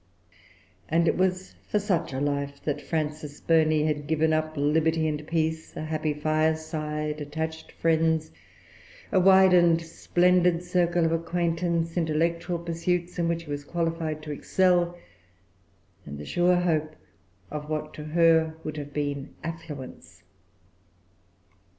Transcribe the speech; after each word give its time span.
And 0.89 1.07
it 1.07 1.15
was 1.15 1.53
for 1.69 1.77
such 1.77 2.11
a 2.11 2.19
life 2.19 2.59
that 2.65 2.81
Frances 2.81 3.39
Burney 3.39 3.83
had 3.85 4.07
given 4.07 4.33
up 4.33 4.53
liberty 4.57 5.07
and 5.07 5.27
peace, 5.27 5.77
a 5.77 5.83
happy 5.83 6.11
fireside, 6.11 7.21
attached 7.21 7.71
friends, 7.73 8.31
a 9.11 9.19
wide 9.19 9.53
and 9.53 9.79
splendid 9.79 10.63
circle 10.63 11.05
of 11.05 11.11
acquaintance, 11.11 11.97
intellectual 11.97 12.57
pursuits 12.57 13.19
in 13.19 13.27
which 13.27 13.43
she 13.43 13.51
was 13.51 13.63
qualified 13.63 14.23
to 14.23 14.31
excel, 14.31 14.97
and 16.03 16.17
the 16.17 16.25
sure 16.25 16.55
hope 16.55 16.95
of 17.51 17.69
what 17.69 17.93
to 17.93 18.05
her 18.05 18.55
would 18.63 18.77
have 18.77 18.93
been 18.93 19.35
affluence. 19.43 20.23